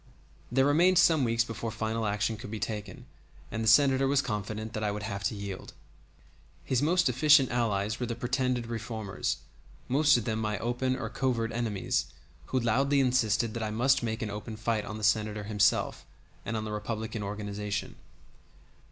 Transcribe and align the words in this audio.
There 0.51 0.65
remained 0.65 0.97
some 0.97 1.23
weeks 1.23 1.43
before 1.43 1.69
final 1.69 2.07
action 2.07 2.35
could 2.35 2.49
be 2.49 2.59
taken, 2.59 3.05
and 3.51 3.63
the 3.63 3.67
Senator 3.67 4.07
was 4.07 4.19
confident 4.23 4.73
that 4.73 4.83
I 4.83 4.89
would 4.89 5.03
have 5.03 5.23
to 5.25 5.35
yield. 5.35 5.73
His 6.63 6.81
most 6.81 7.07
efficient 7.07 7.51
allies 7.51 7.99
were 7.99 8.07
the 8.07 8.15
pretended 8.15 8.65
reformers, 8.65 9.37
most 9.87 10.17
of 10.17 10.25
them 10.25 10.39
my 10.39 10.57
open 10.57 10.95
or 10.95 11.07
covert 11.11 11.51
enemies, 11.51 12.07
who 12.47 12.59
loudly 12.59 12.99
insisted 12.99 13.53
that 13.53 13.61
I 13.61 13.69
must 13.69 14.01
make 14.01 14.23
an 14.23 14.31
open 14.31 14.55
fight 14.57 14.85
on 14.85 14.97
the 14.97 15.03
Senator 15.03 15.43
himself 15.43 16.03
and 16.47 16.57
on 16.57 16.65
the 16.65 16.71
Republican 16.71 17.21
organization. 17.21 17.95